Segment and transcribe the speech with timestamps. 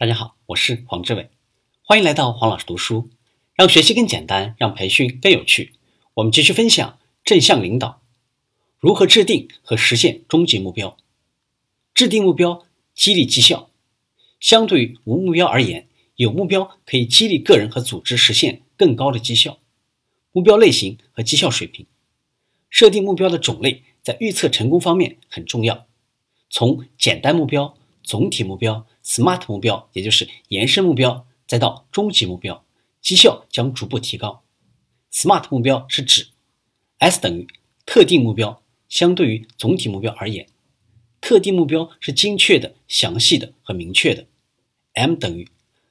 [0.00, 1.28] 大家好，我是黄志伟，
[1.82, 3.10] 欢迎来到黄老师读书，
[3.54, 5.72] 让学习更简单，让培训更有趣。
[6.14, 8.00] 我们继续分享正向领导，
[8.78, 10.96] 如何制定和实现终极目标。
[11.94, 12.64] 制定目标，
[12.94, 13.70] 激励绩效。
[14.38, 19.58] 相对于无目标而言，有目标可以激励个人和组织实现更高的绩效。
[20.30, 21.84] 目标类型和绩效水平，
[22.70, 25.88] 设定目标的种类在预测成功方面很重要。
[26.48, 27.76] 从简单目标、
[28.08, 28.86] 总体目标。
[29.04, 32.64] SMART 目标，也就是延伸目标，再到终极目标，
[33.02, 34.42] 绩效将逐步提高。
[35.12, 36.28] SMART 目标是指
[36.96, 37.46] S 等于
[37.84, 40.46] 特定目标，相对于总体目标而言，
[41.20, 44.26] 特定目标是精确的、详细的和明确的。
[44.94, 45.46] M 等于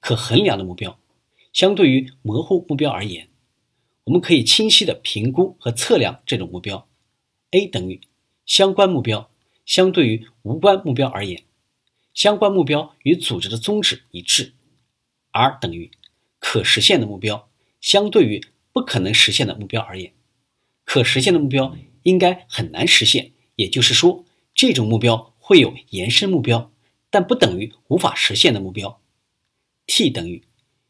[0.00, 0.98] 可衡量的目标，
[1.54, 3.28] 相对于模糊目标而言，
[4.04, 6.86] 我们可以清晰的评估和测量这种目标。
[7.52, 8.02] A 等于
[8.44, 9.30] 相关目标，
[9.64, 11.42] 相对于无关目标而言。
[12.14, 14.52] 相关目标与组织的宗旨一致
[15.30, 15.90] ，R 等于
[16.38, 17.48] 可实现的目标。
[17.80, 20.12] 相对于不可能实现的目标而言，
[20.84, 23.32] 可实现的目标应该很难实现。
[23.56, 26.70] 也就是说，这种目标会有延伸目标，
[27.10, 29.00] 但不等于无法实现的目标。
[29.86, 30.44] T 等于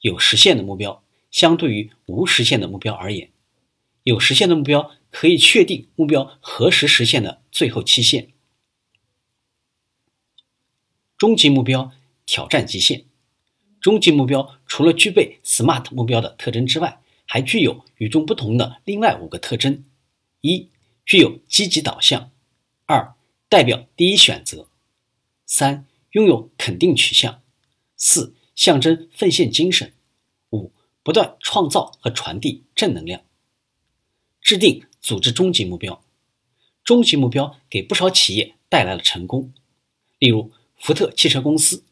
[0.00, 1.02] 有实现的目标。
[1.28, 3.30] 相对于无实现的目标而言，
[4.04, 8.28] 有实现的目标可以确定目标何时实现的最后期限。
[11.18, 11.92] 终极目标
[12.24, 13.04] 挑战极限。
[13.80, 19.84] 终极目标除了具备 SMART 目标的特征之外，还具有与众不同的另外五个特征：
[20.40, 20.68] 一、
[21.04, 22.30] 具有积极导向；
[22.86, 23.14] 二、
[23.48, 24.68] 代表第一选择；
[25.46, 27.40] 三、拥有肯定取向；
[27.96, 29.90] 四、象征奉献精神；
[30.50, 30.72] 五、
[31.02, 33.22] 不断创造和传递正能量。
[34.40, 36.02] 制定组织终极目标。
[36.84, 39.52] 终极目标给不少企业带来了成功，
[40.18, 40.52] 例如。
[40.86, 41.82] 福特汽车公司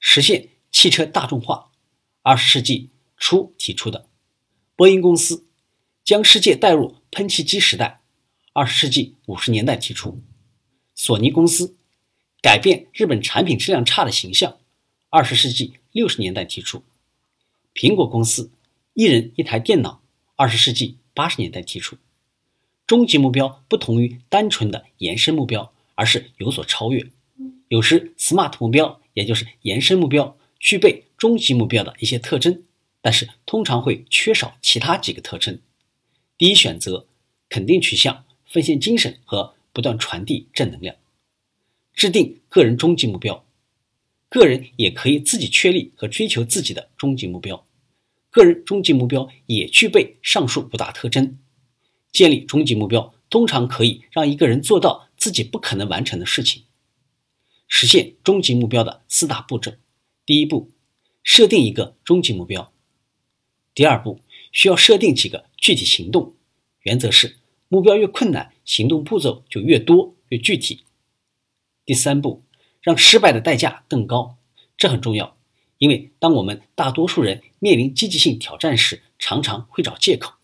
[0.00, 1.70] 实现汽车大众化，
[2.22, 4.08] 二十世纪初提出的；
[4.74, 5.46] 波音公司
[6.02, 8.00] 将世界带入喷气机时代，
[8.54, 10.22] 二十世纪五十年代提出；
[10.94, 11.76] 索尼公司
[12.40, 14.56] 改变日本产品质量差的形象，
[15.10, 16.78] 二十世纪六十年代提出；
[17.74, 18.50] 苹果公司
[18.94, 20.00] 一人一台电脑，
[20.36, 21.98] 二十世纪八十年代提出。
[22.86, 27.10] 终极目标不同于单纯的延伸目标，而是有所超越。
[27.68, 32.62] 有时，SMART 目标，也就是延伸目标，具备终极目标的一些特征，
[33.02, 35.58] 但是通常会缺少其他几个特征。
[36.38, 37.06] 第一选择：
[37.48, 40.96] 肯定取向、奉献精神和不断传递正能量。
[41.94, 43.44] 制定个人终极目标，
[44.30, 47.66] 个人也可以自己确立和追求自己的终极目标。
[48.30, 51.38] 个人终极目标也具备上述五大特征。
[52.12, 56.62] 建立终极目标，通常可以让一个人做到自己不可能完成的事情。
[57.68, 59.72] 实现终极目标的四大步骤：
[60.26, 60.70] 第一步，
[61.22, 62.72] 设定一个终极目标；
[63.74, 64.20] 第二步，
[64.50, 66.34] 需要设定几个具体行动，
[66.80, 67.36] 原则是
[67.68, 70.78] 目标越困难，行动步骤就越多越具体；
[71.84, 72.42] 第三步，
[72.80, 74.38] 让失败的代价更高，
[74.76, 75.36] 这很重要，
[75.76, 80.34] 因为当我们大多数人面临积极性挑战时，常常会找借口，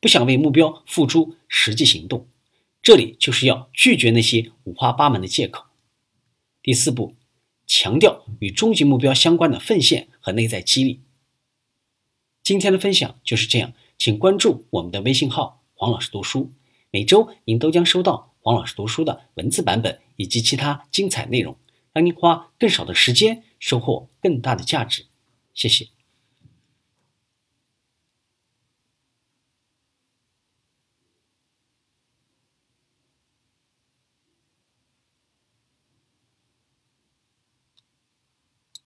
[0.00, 2.26] 不想为目标付出实际行动，
[2.82, 5.64] 这里就是要拒绝那些五花八门的借口。
[6.62, 7.16] 第四步，
[7.66, 11.00] 强调与终极目标相关的奉献和内在激励。
[12.44, 16.52] 今天的分享就是这样，请关注我们的微信号“黄老师读书”，
[16.90, 21.56] 每周您都将收到黄老师读书的文字版本以及其他精彩内容，
[21.92, 25.06] 让您花更少的时间收获更大的价值。
[25.52, 25.88] 谢谢。